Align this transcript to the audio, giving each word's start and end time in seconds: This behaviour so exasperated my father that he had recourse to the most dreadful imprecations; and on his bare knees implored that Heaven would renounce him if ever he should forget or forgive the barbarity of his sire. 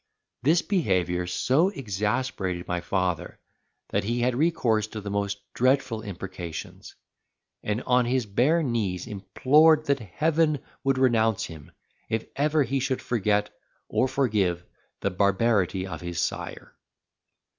This 0.41 0.63
behaviour 0.63 1.27
so 1.27 1.69
exasperated 1.69 2.67
my 2.67 2.81
father 2.81 3.37
that 3.89 4.03
he 4.03 4.21
had 4.21 4.33
recourse 4.35 4.87
to 4.87 4.99
the 4.99 5.11
most 5.11 5.37
dreadful 5.53 6.01
imprecations; 6.01 6.95
and 7.61 7.83
on 7.83 8.05
his 8.05 8.25
bare 8.25 8.63
knees 8.63 9.05
implored 9.05 9.85
that 9.85 9.99
Heaven 9.99 10.57
would 10.83 10.97
renounce 10.97 11.43
him 11.45 11.71
if 12.09 12.25
ever 12.35 12.63
he 12.63 12.79
should 12.79 12.99
forget 12.99 13.51
or 13.89 14.07
forgive 14.07 14.65
the 15.01 15.11
barbarity 15.11 15.85
of 15.85 16.01
his 16.01 16.19
sire. 16.19 16.73